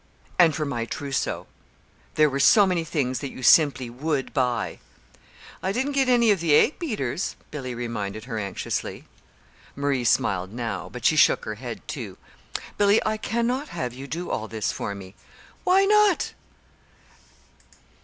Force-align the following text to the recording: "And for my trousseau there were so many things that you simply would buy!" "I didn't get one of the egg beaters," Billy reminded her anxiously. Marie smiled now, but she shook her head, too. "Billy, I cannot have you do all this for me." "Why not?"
"And 0.39 0.55
for 0.55 0.65
my 0.65 0.85
trousseau 0.85 1.45
there 2.15 2.27
were 2.27 2.39
so 2.39 2.65
many 2.65 2.83
things 2.83 3.19
that 3.19 3.29
you 3.29 3.43
simply 3.43 3.87
would 3.87 4.33
buy!" 4.33 4.79
"I 5.61 5.71
didn't 5.71 5.91
get 5.91 6.07
one 6.07 6.27
of 6.31 6.39
the 6.39 6.55
egg 6.55 6.79
beaters," 6.79 7.35
Billy 7.51 7.75
reminded 7.75 8.23
her 8.23 8.39
anxiously. 8.39 9.03
Marie 9.75 10.03
smiled 10.03 10.51
now, 10.53 10.89
but 10.89 11.05
she 11.05 11.15
shook 11.15 11.45
her 11.45 11.53
head, 11.53 11.87
too. 11.87 12.17
"Billy, 12.79 12.99
I 13.05 13.17
cannot 13.17 13.67
have 13.67 13.93
you 13.93 14.07
do 14.07 14.31
all 14.31 14.47
this 14.47 14.71
for 14.71 14.95
me." 14.95 15.13
"Why 15.65 15.85
not?" 15.85 16.33